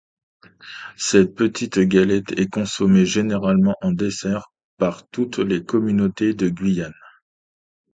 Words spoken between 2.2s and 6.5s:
est consommé généralement en dessert, par toutes les communautés de